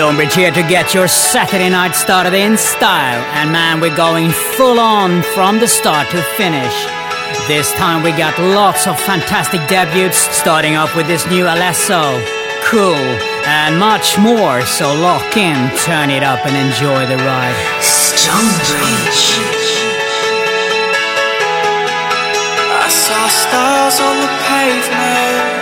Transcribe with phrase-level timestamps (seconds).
[0.00, 3.20] Stonebridge here to get your Saturday night started in style.
[3.36, 6.72] And man, we're going full on from the start to finish.
[7.46, 12.16] This time we got lots of fantastic debuts, starting off with this new Alesso,
[12.64, 13.04] Cool,
[13.44, 14.64] and much more.
[14.64, 17.52] So lock in, turn it up, and enjoy the ride.
[17.84, 19.36] Stonebridge.
[22.72, 25.60] I saw stars on the pavement,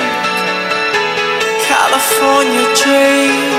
[1.67, 3.58] California dreams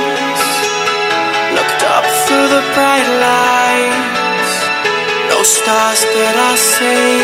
[2.49, 4.53] the bright lights.
[5.29, 7.21] No stars that I see.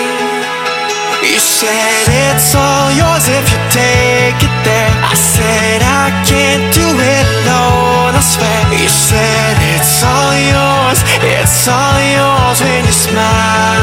[1.25, 4.93] You said it's all yours if you take it there.
[5.01, 8.61] I said I can't do it alone, I swear.
[8.77, 13.81] You said it's all yours, it's all yours when you smile.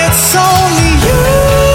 [0.00, 1.69] It's only you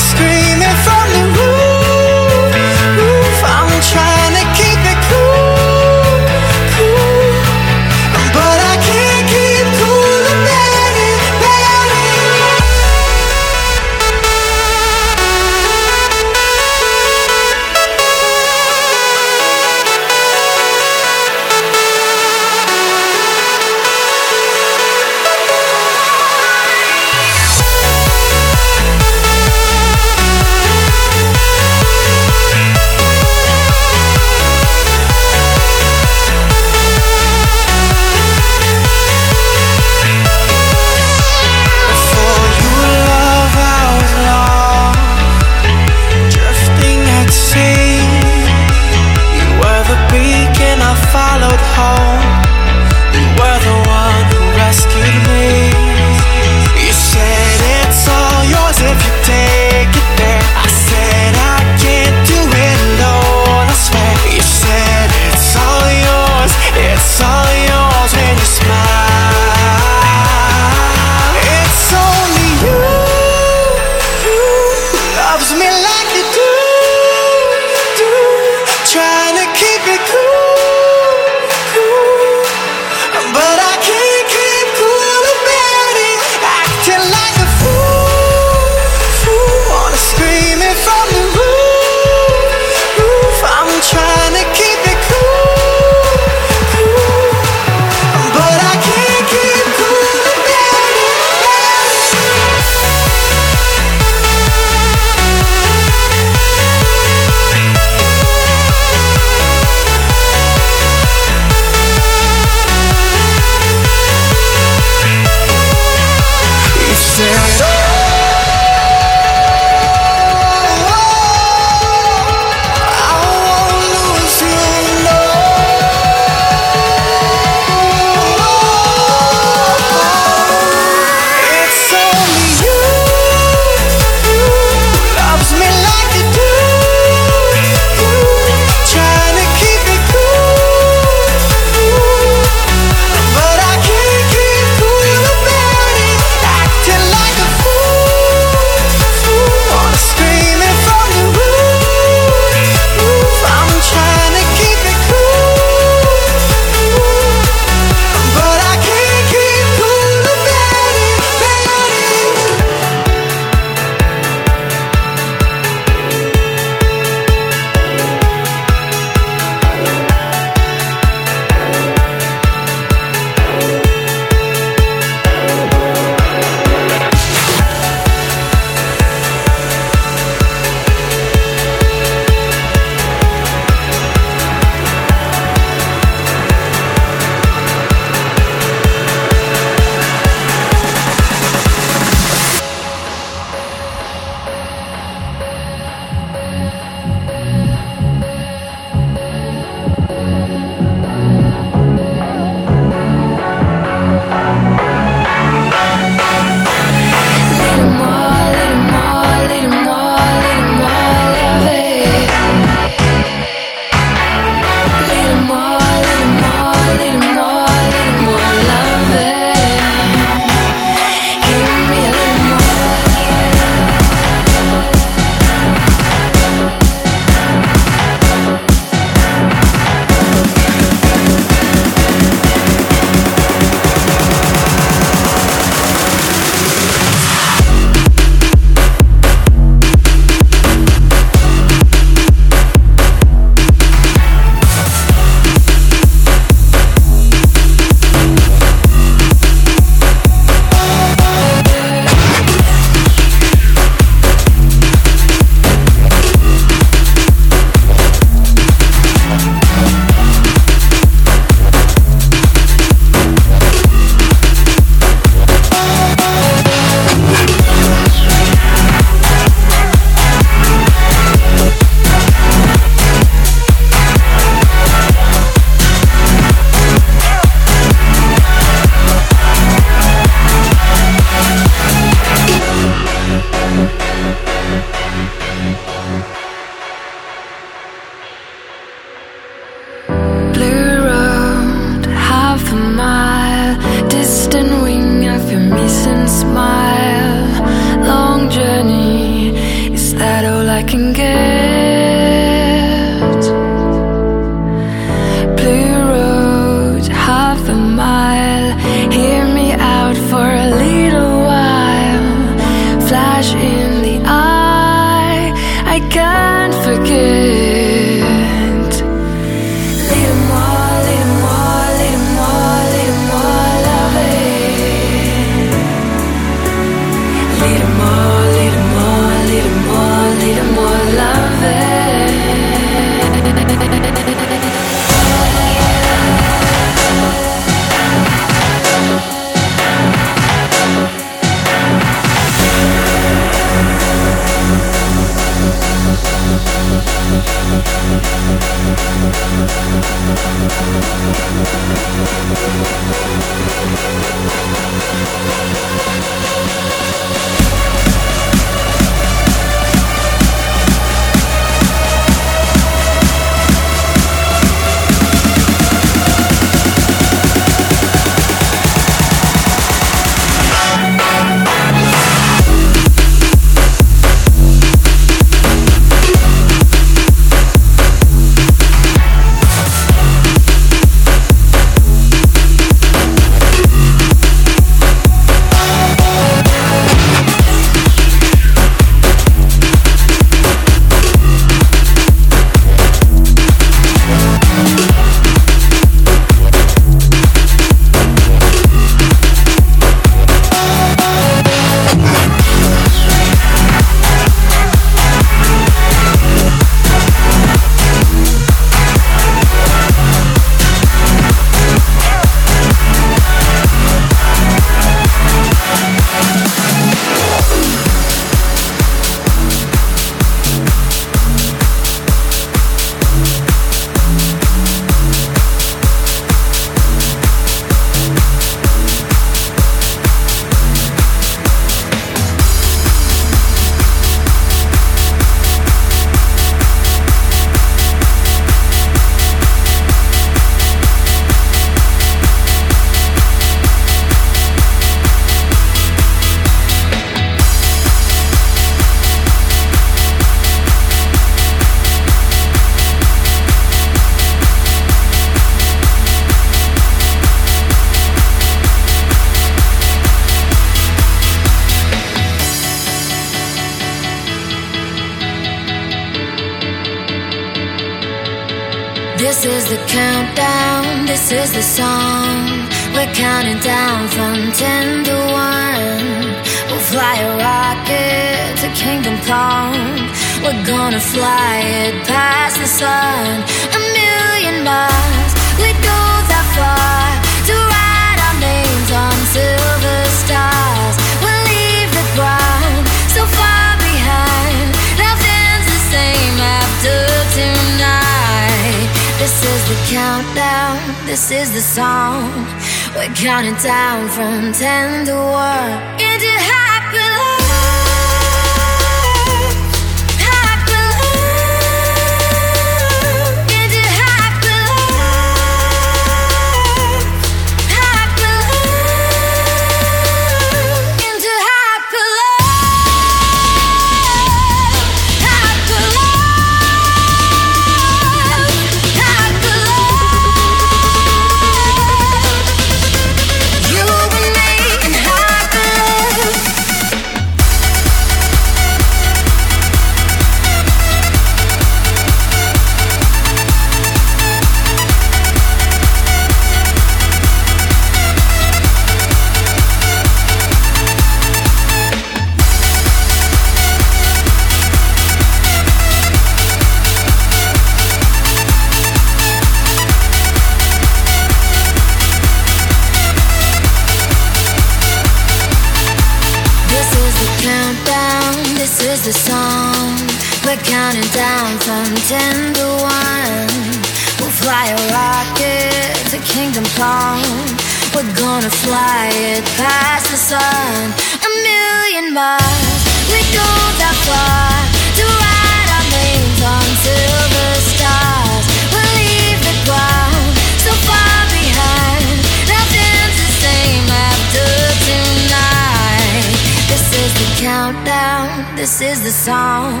[599.18, 600.00] is the song.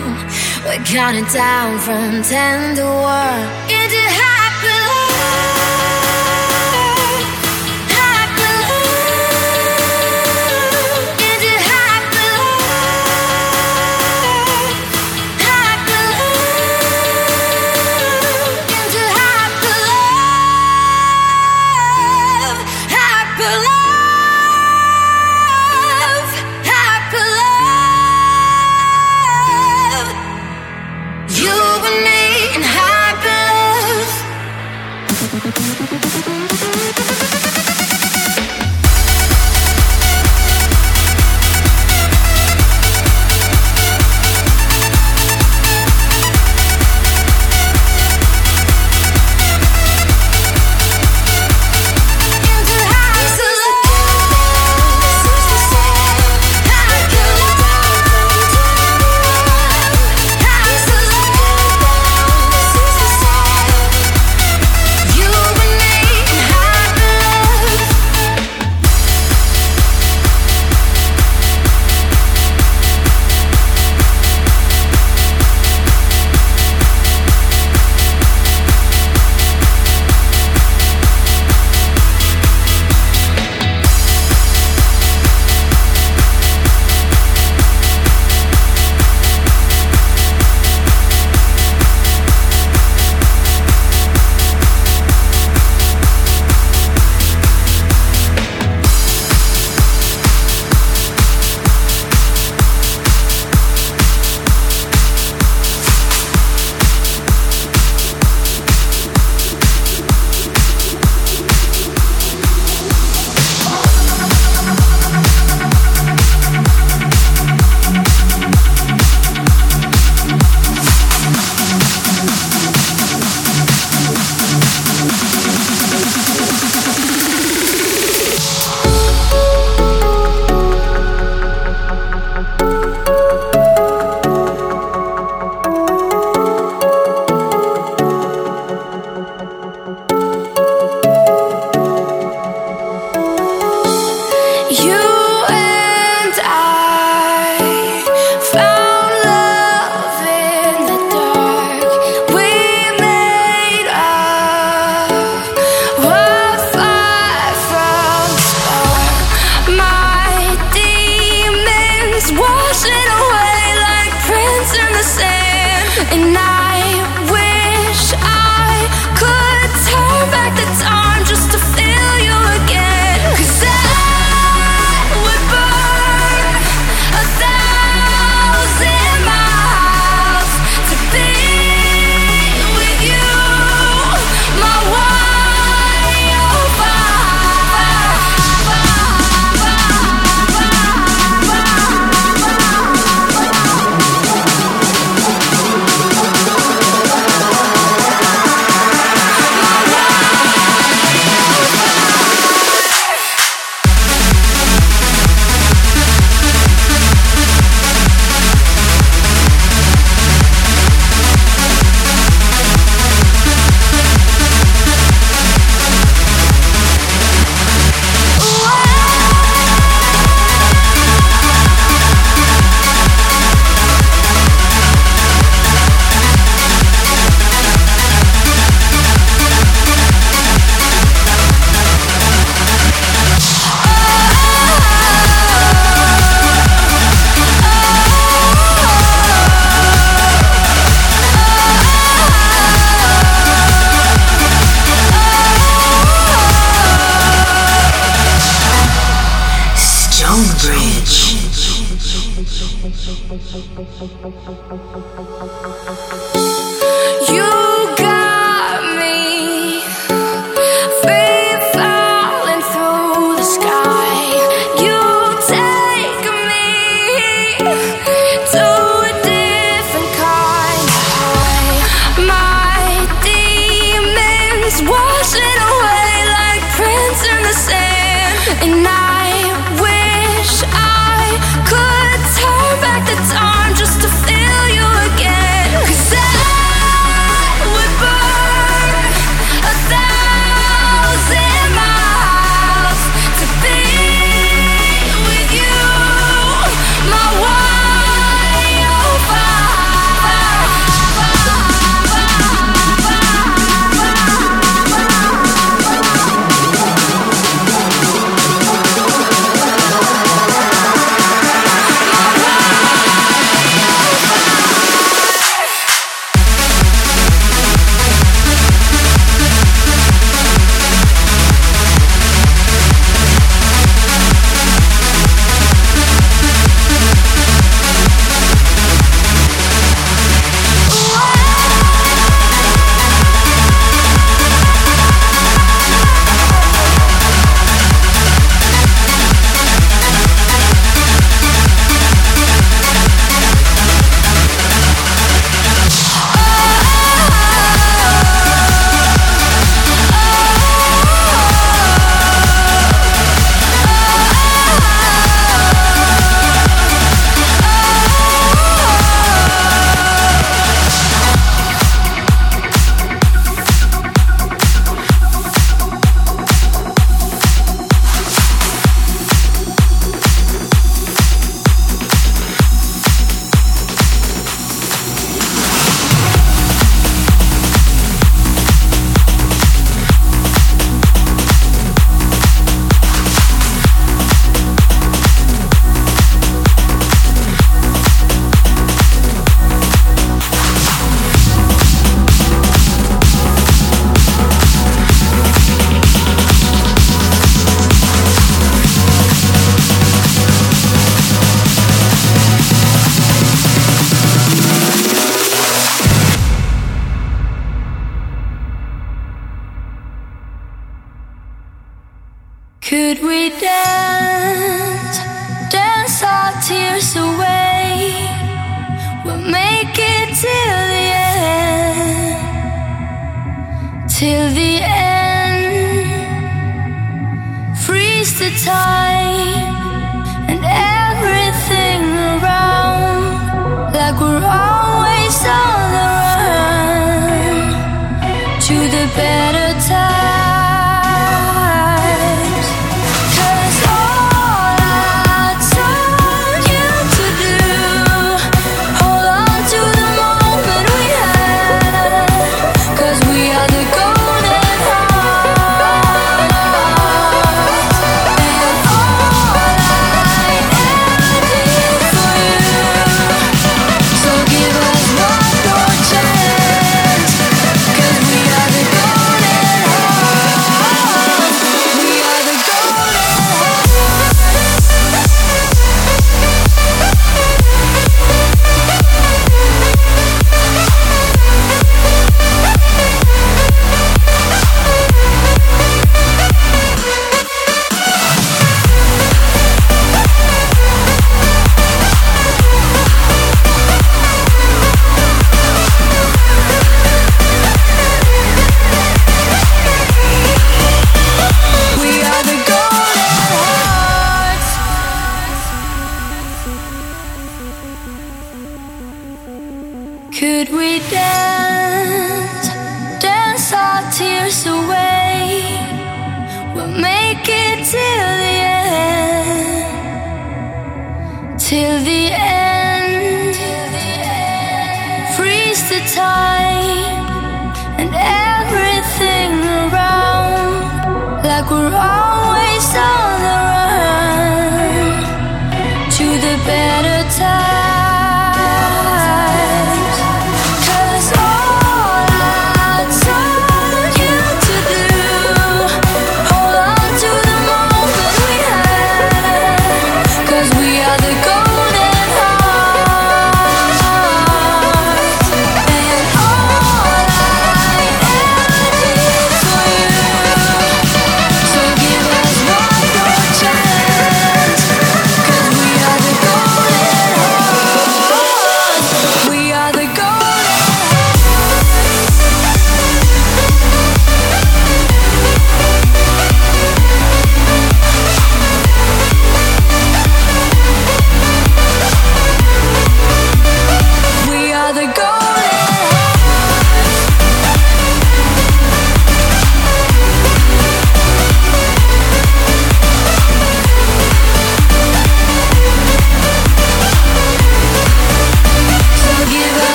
[0.64, 3.70] We're counting down from ten to one.
[3.70, 4.47] Into high.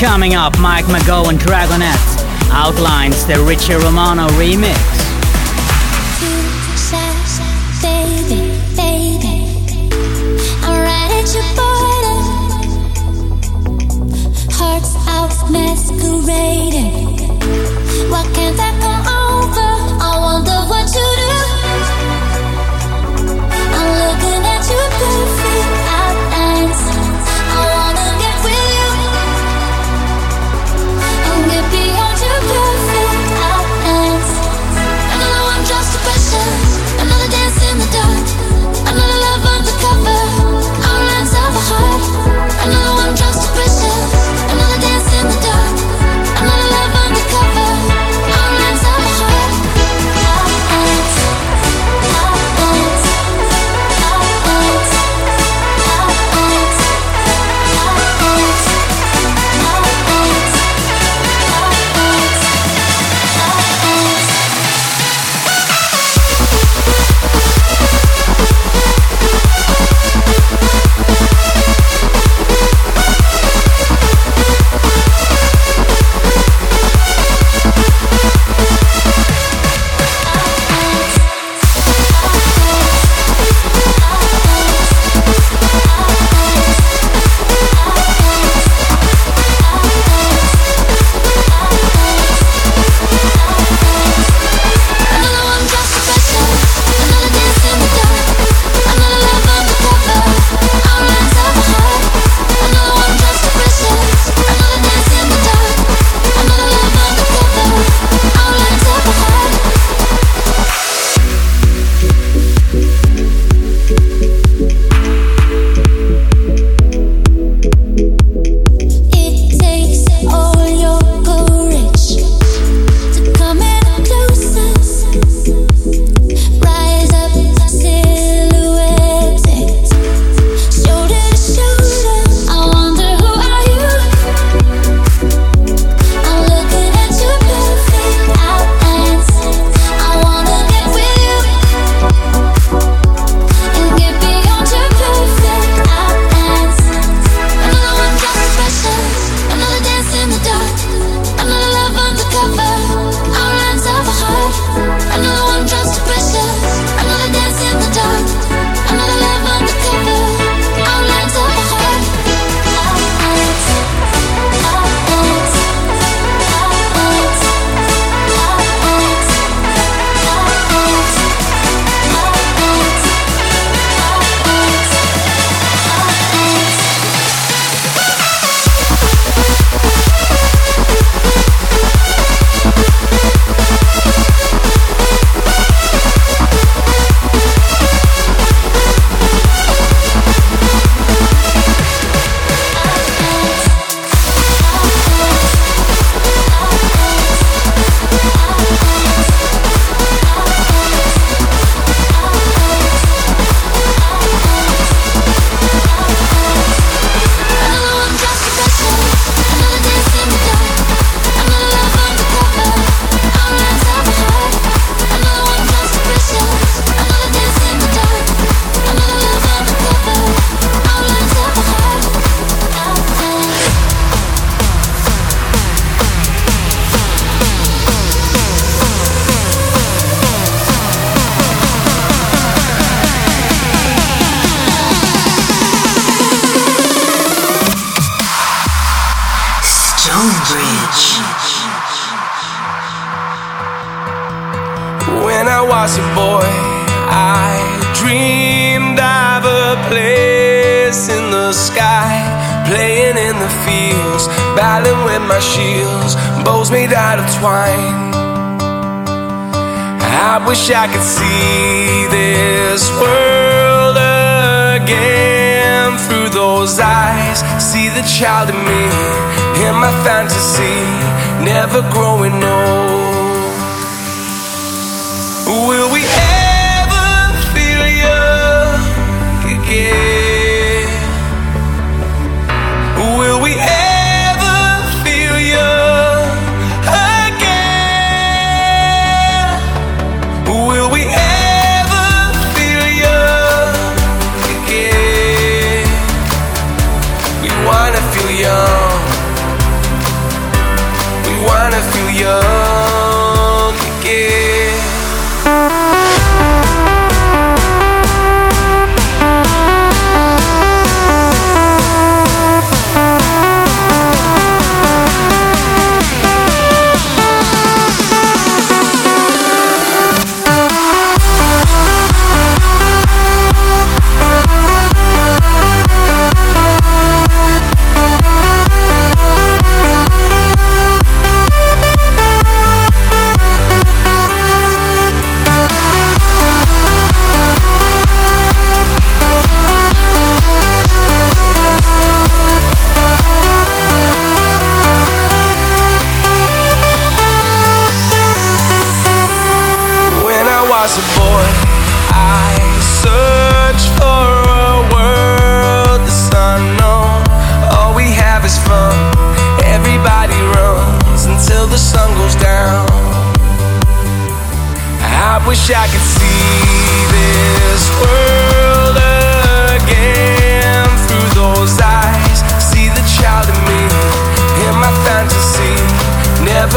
[0.00, 4.99] Coming up, Mike Mago Dragonette outlines the Richie Romano remix.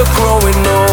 [0.06, 0.93] Growing old.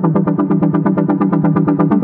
[0.00, 1.99] すみません。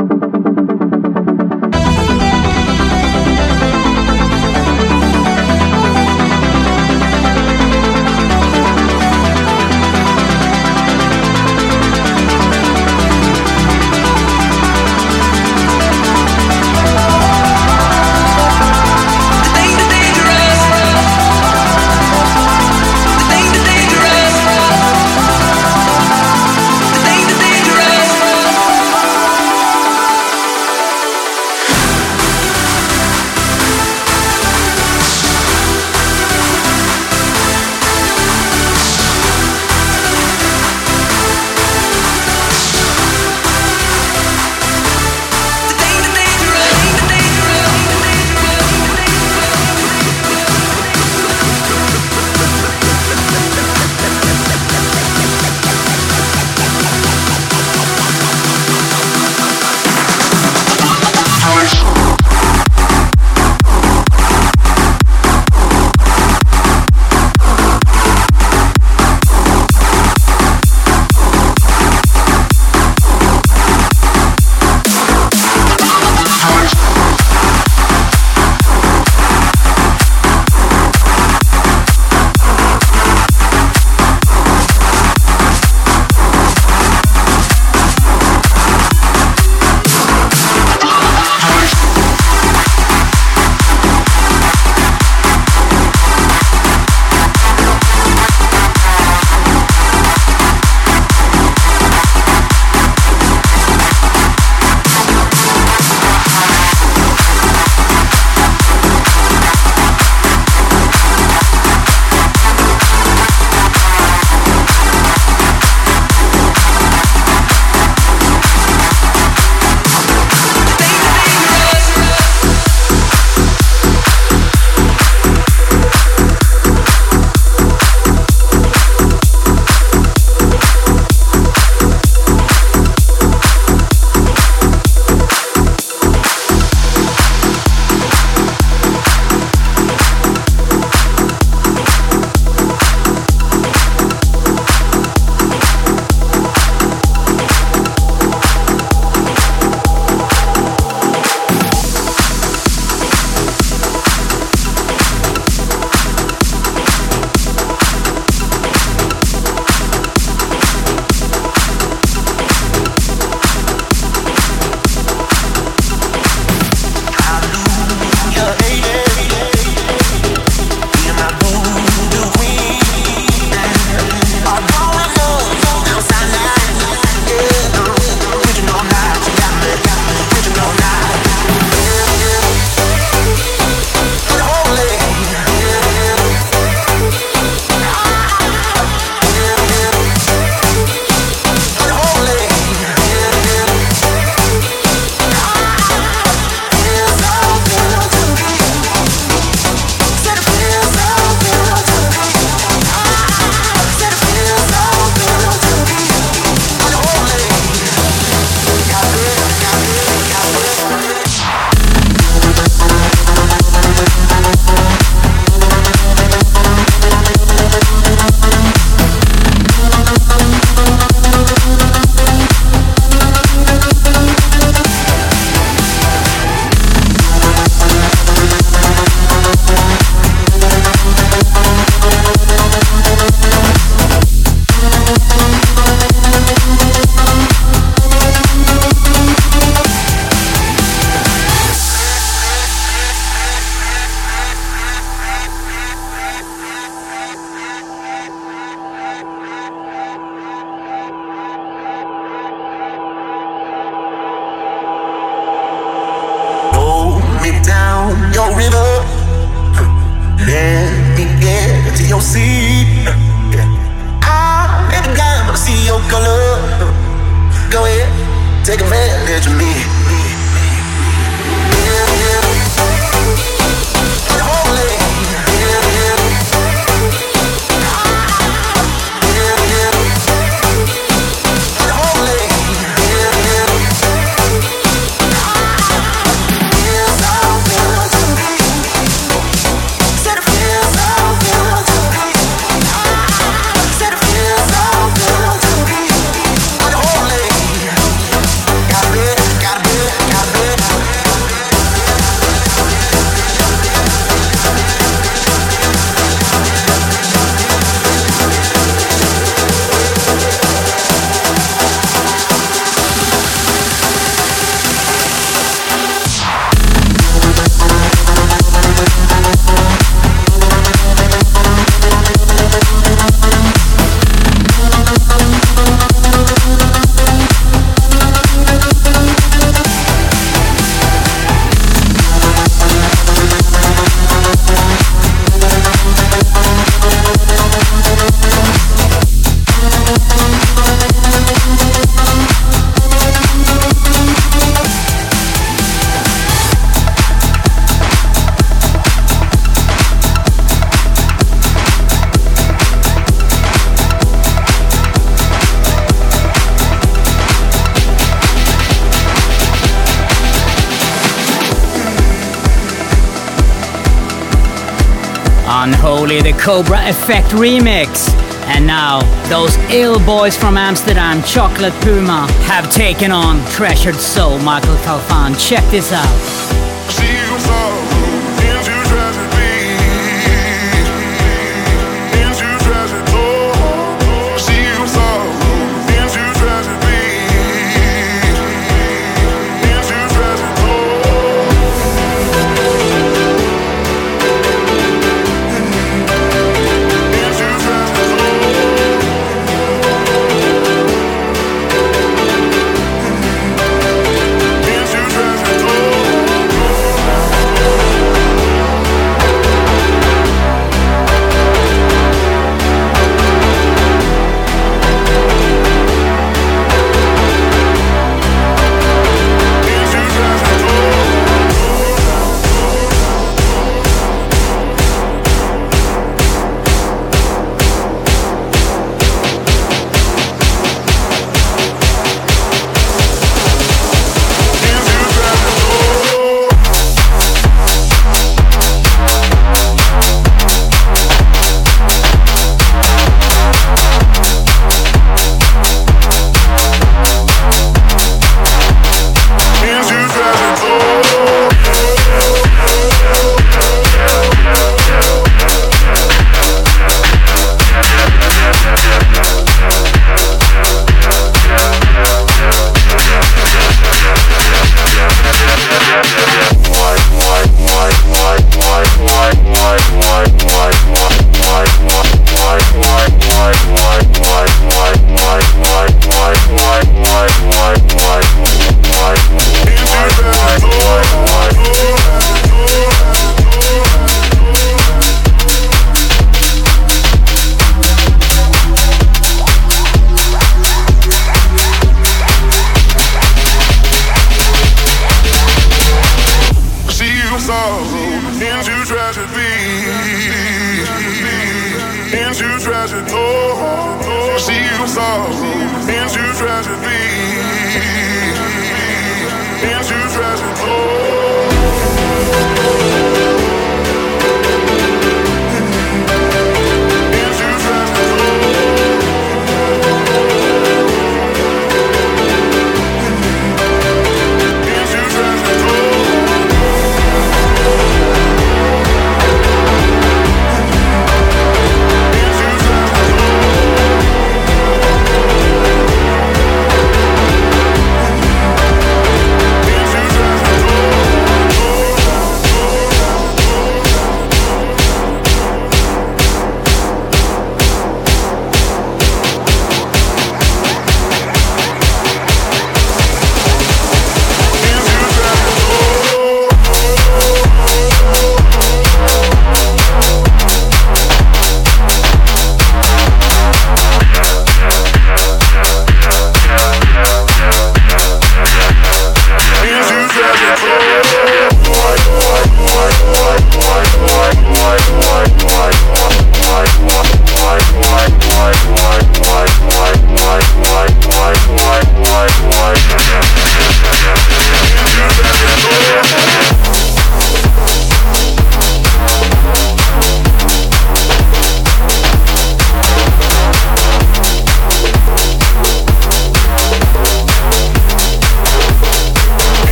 [366.67, 368.29] Cobra Effect remix.
[368.67, 374.97] And now, those ill boys from Amsterdam, Chocolate Puma, have taken on Treasured Soul, Michael
[374.97, 375.55] Calfan.
[375.65, 376.56] Check this out.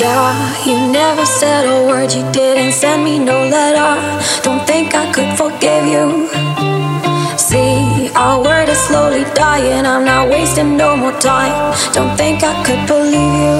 [0.00, 4.00] Yeah, you never said a word, you didn't send me no letter.
[4.42, 6.06] Don't think I could forgive you.
[7.36, 11.52] See, our word is slowly dying, I'm not wasting no more time.
[11.92, 13.58] Don't think I could believe you.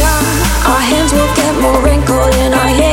[0.00, 0.18] Yeah,
[0.66, 2.87] our hands will get more wrinkled and our hair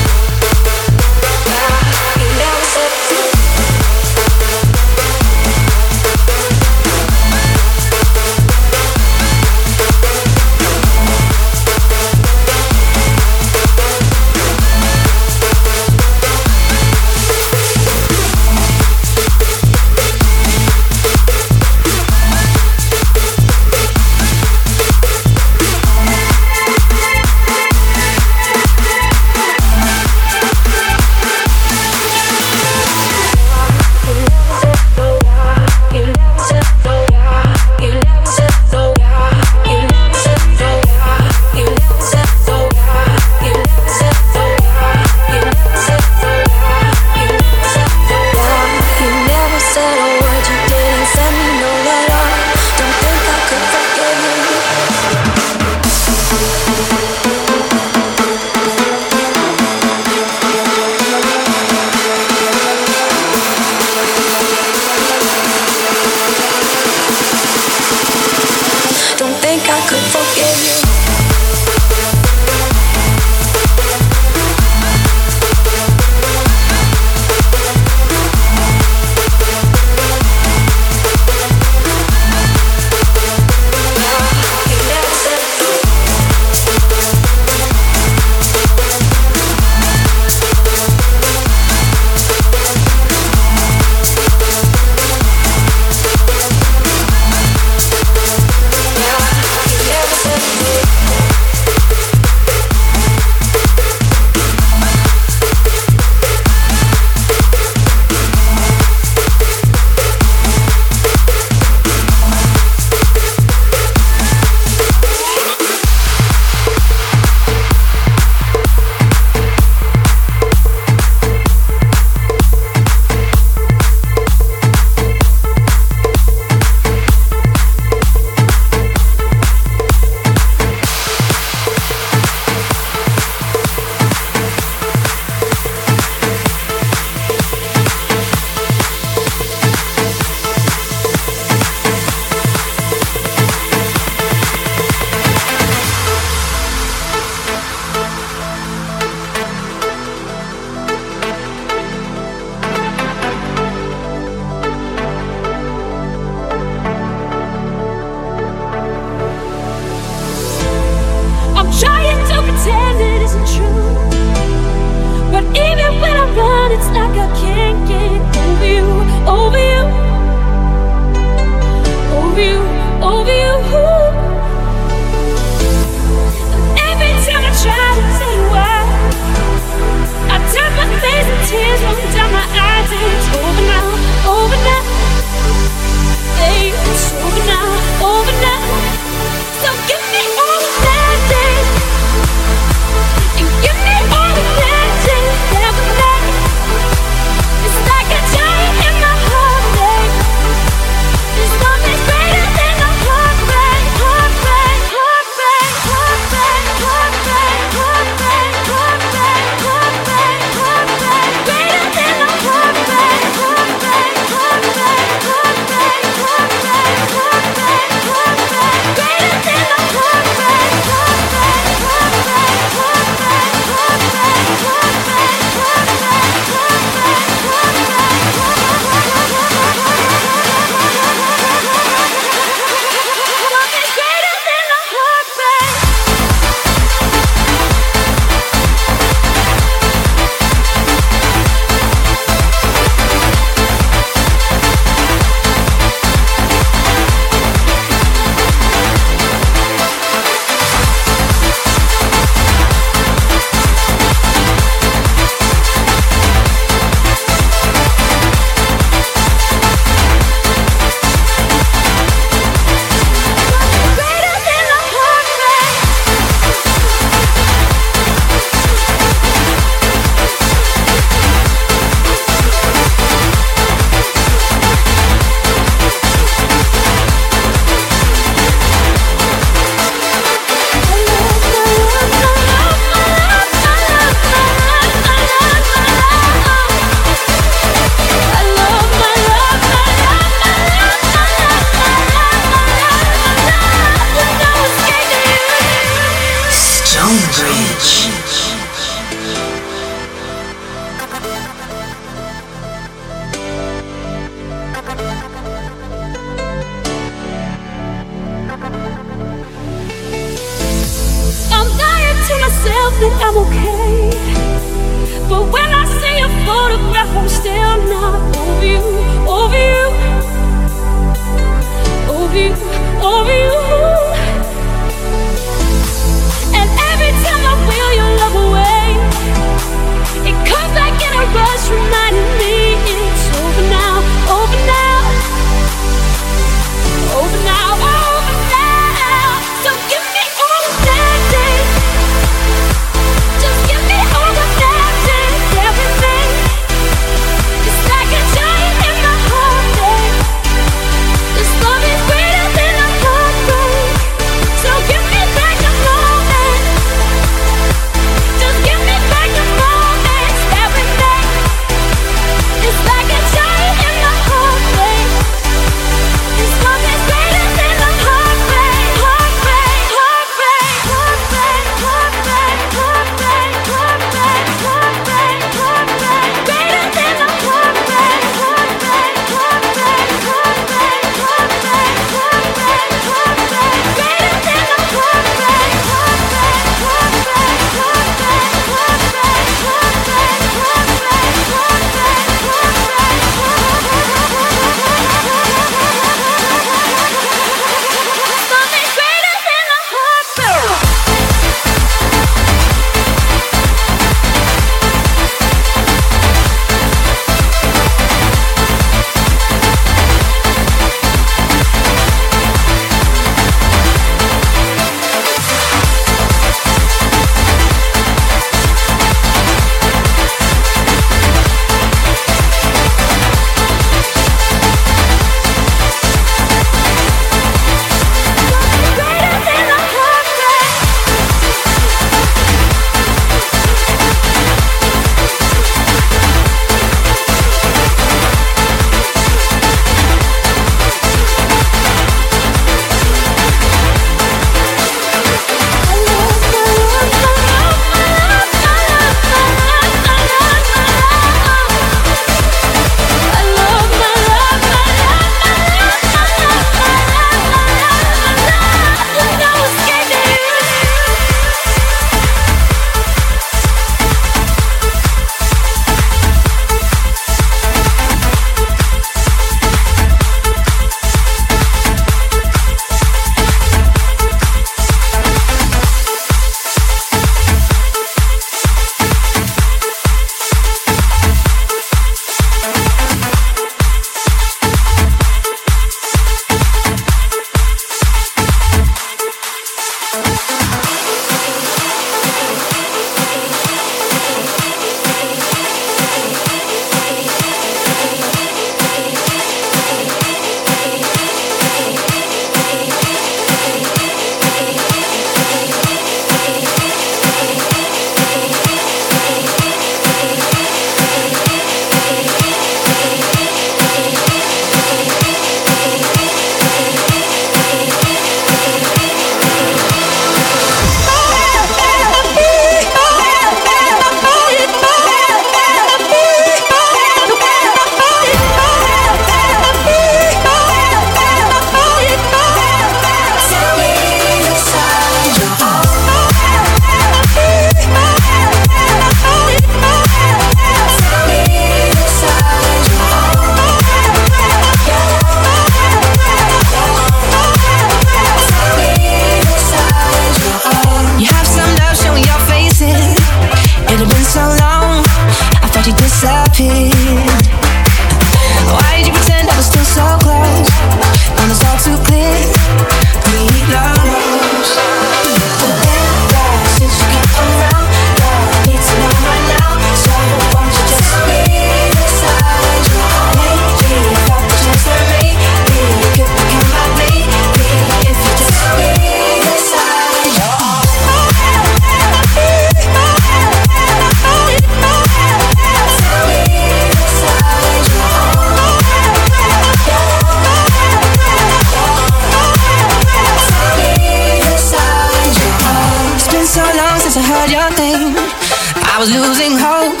[599.04, 600.00] was losing hope,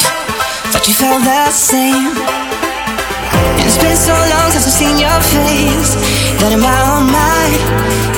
[0.72, 2.16] but you felt the same.
[2.16, 5.92] And it's been so long since I've seen your face
[6.40, 8.13] that in my own mind.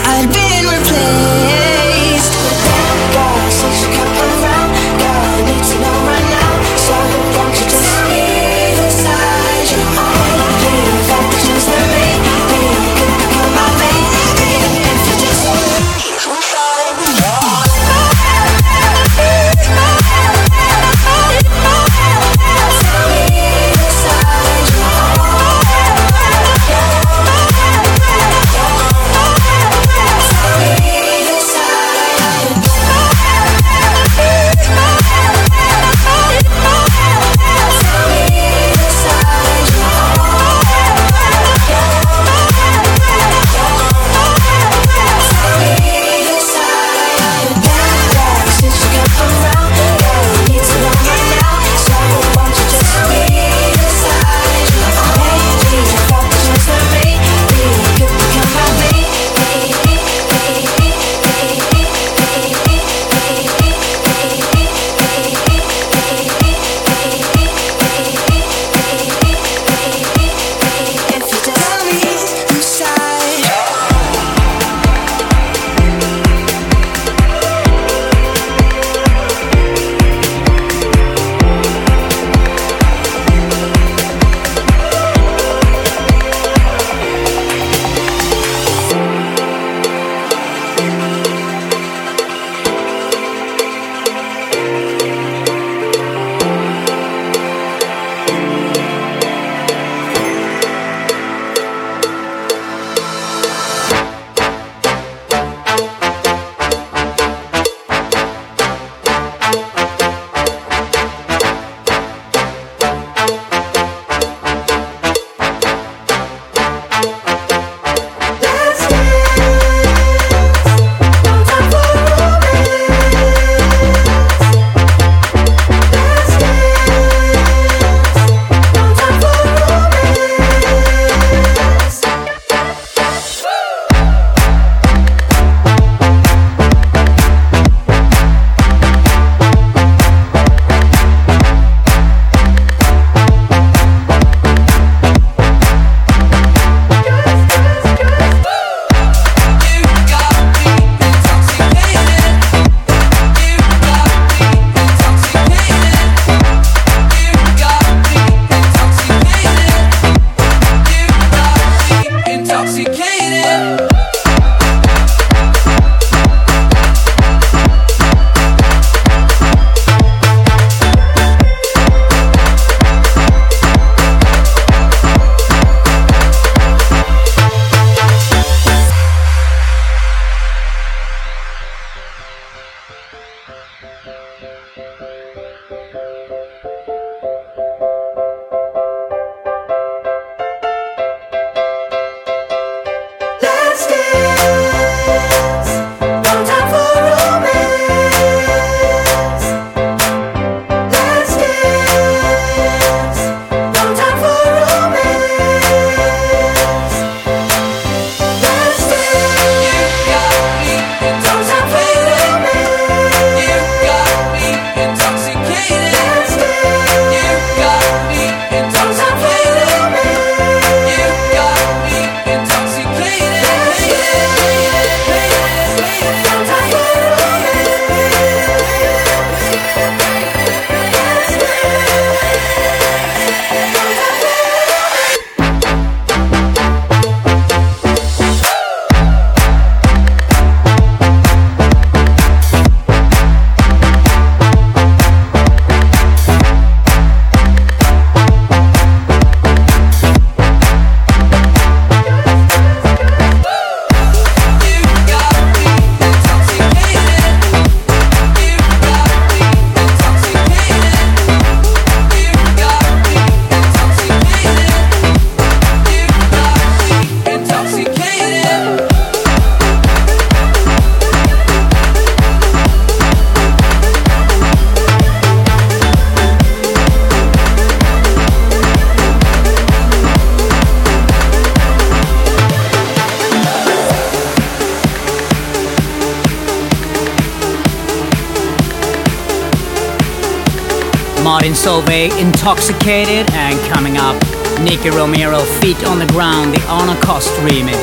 [292.46, 294.14] Intoxicated and coming up,
[294.60, 297.74] Nicky Romero, Feet on the Ground, the Honor Cost remix.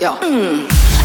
[0.00, 0.18] Yeah.
[0.22, 0.85] Mm.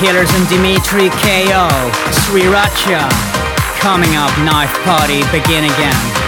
[0.00, 1.68] Starkillers and Dmitry KO,
[2.10, 3.06] Sriracha.
[3.80, 6.19] Coming up, Knife Party, begin again.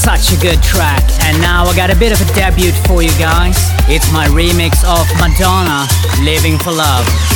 [0.00, 3.10] Such a good track, and now I got a bit of a debut for you
[3.18, 3.54] guys.
[3.86, 5.86] It's my remix of Madonna,
[6.24, 7.29] Living for Love.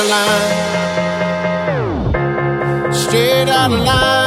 [0.00, 0.10] Out of
[2.14, 2.92] line.
[2.92, 4.19] Straight out of line.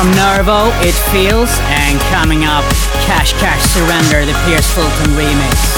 [0.00, 2.64] from Nervo, It Feels, and coming up,
[3.04, 5.69] Cash Cash Surrender, the Pierce Fulton remix.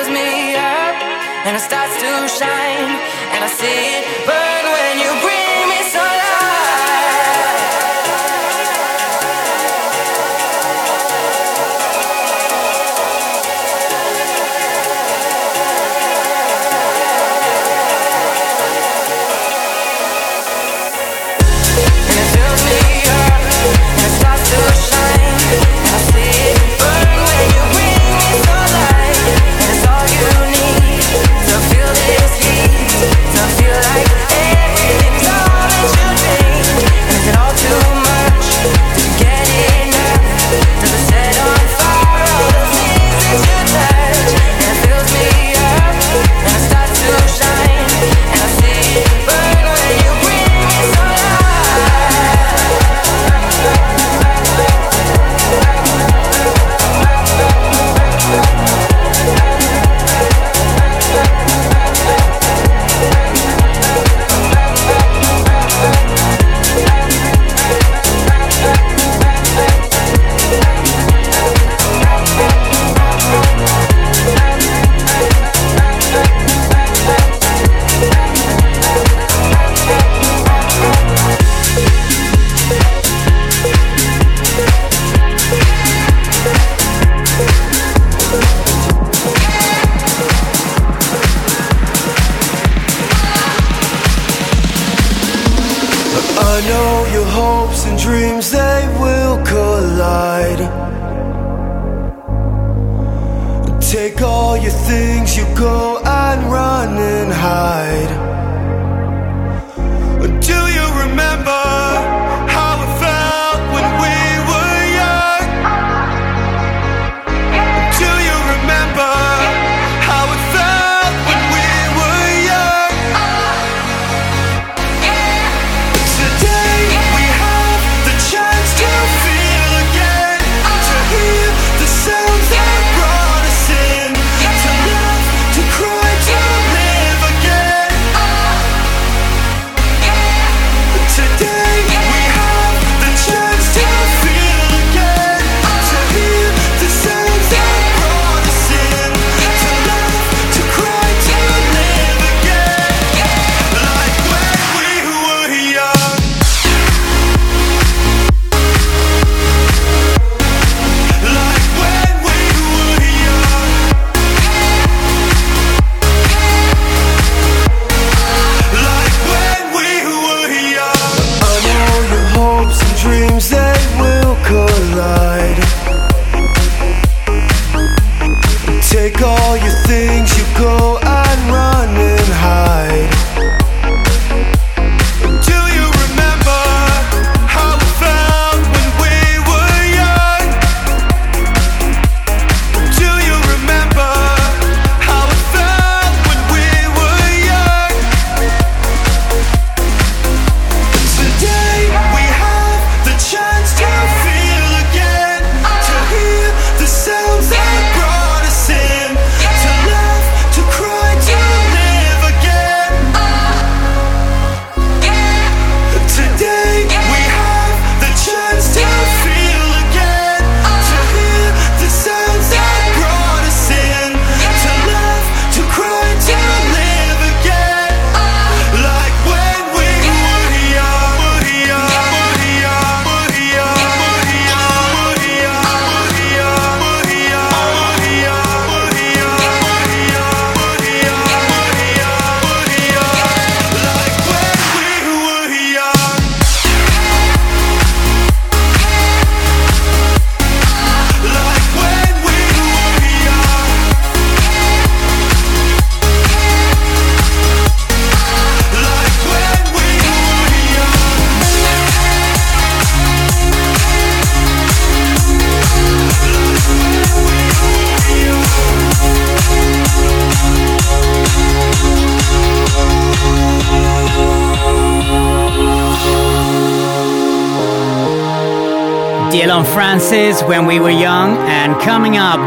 [0.00, 0.96] fills me up
[1.44, 2.90] and it starts to shine
[3.32, 4.39] and I see it burn.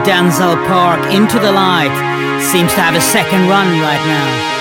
[0.06, 1.94] Danzel Park, Into the Light,
[2.52, 4.53] seems to have a second run right now.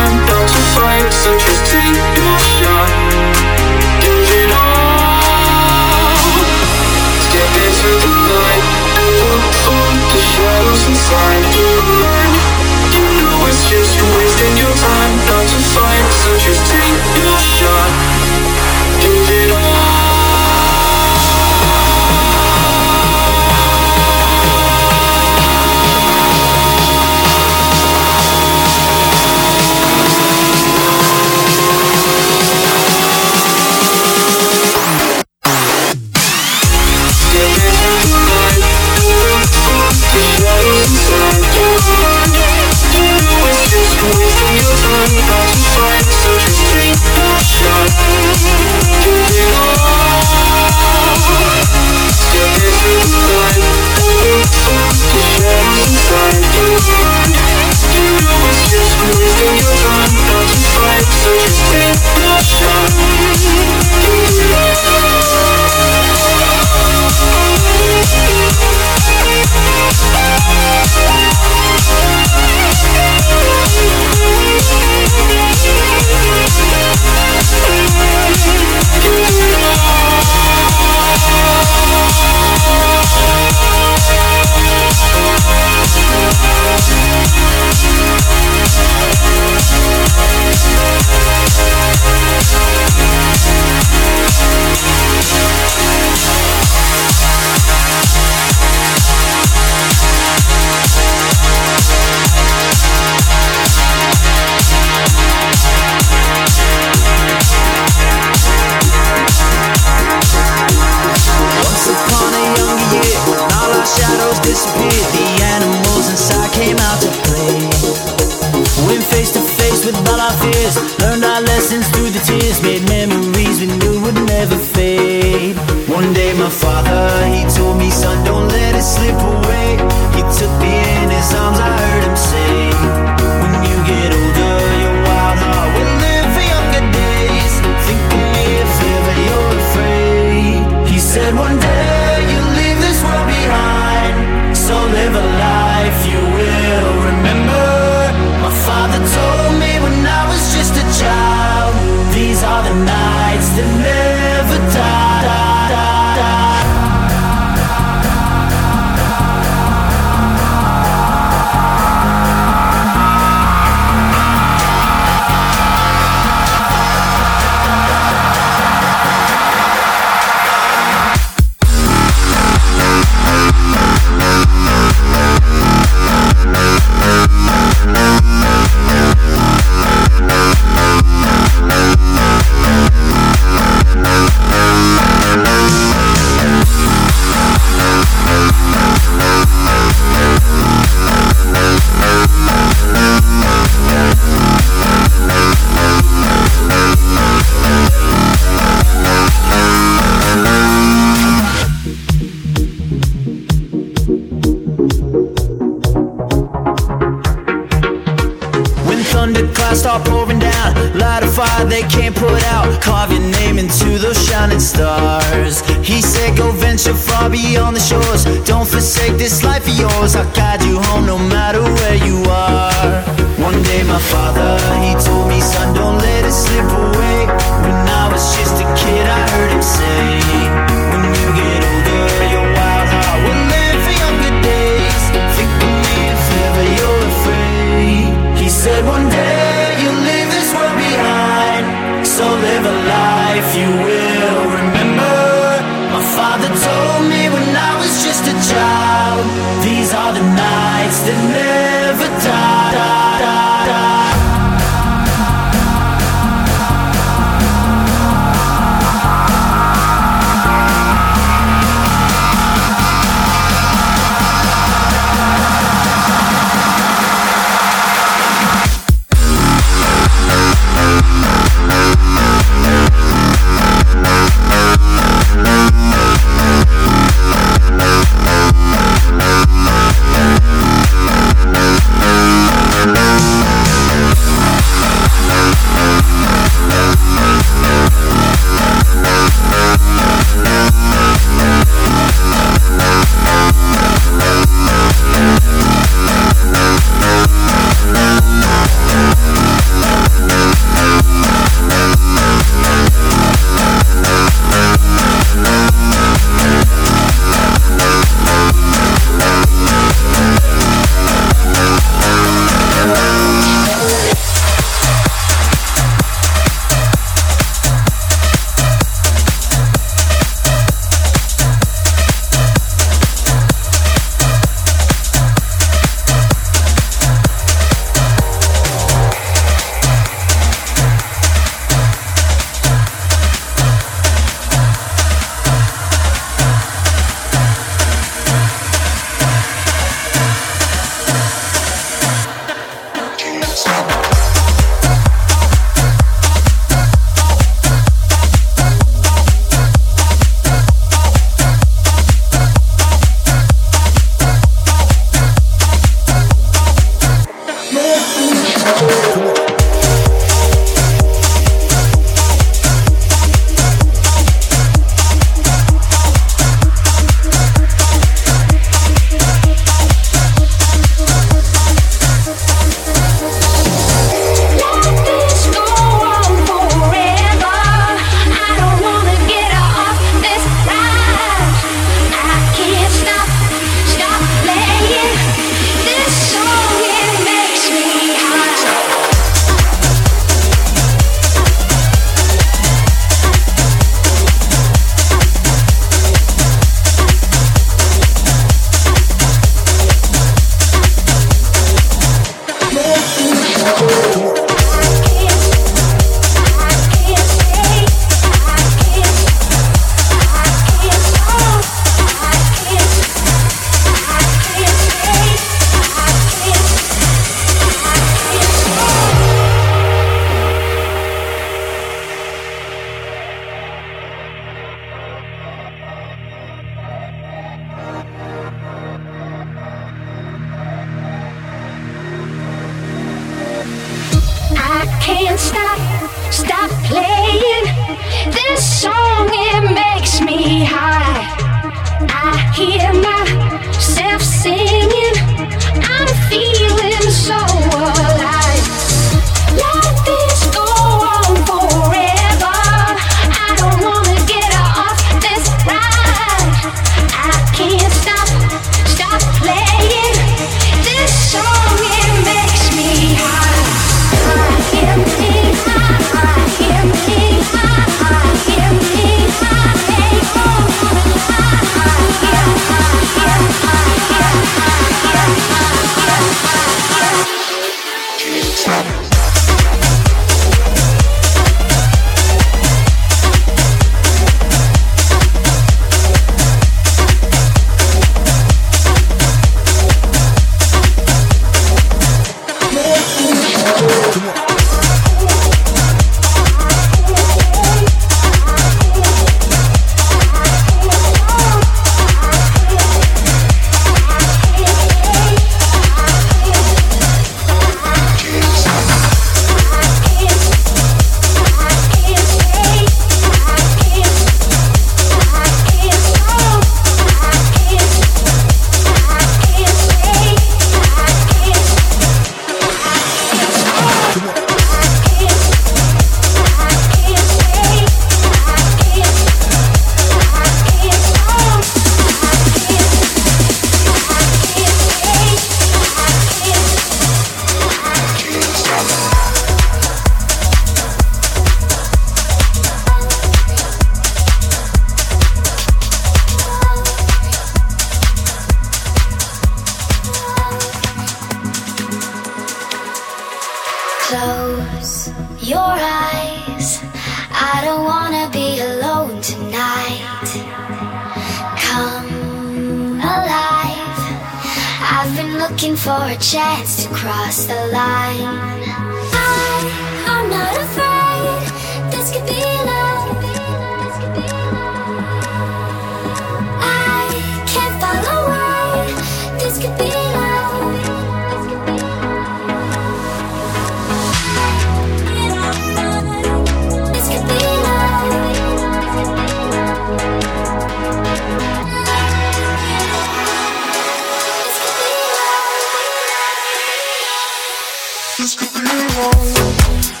[598.21, 600.00] This could be love.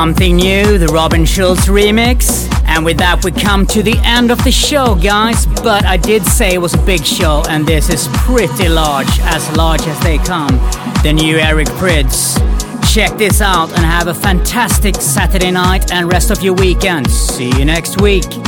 [0.00, 2.50] Something new, the Robin Schulz remix.
[2.64, 5.44] And with that, we come to the end of the show, guys.
[5.44, 9.54] But I did say it was a big show, and this is pretty large, as
[9.58, 10.56] large as they come.
[11.02, 12.38] The new Eric Prydz.
[12.90, 17.10] Check this out and have a fantastic Saturday night and rest of your weekend.
[17.10, 18.39] See you next week.